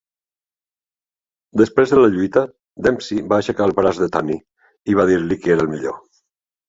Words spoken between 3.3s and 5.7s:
va aixecar el braç de Tunney i va dir-li que era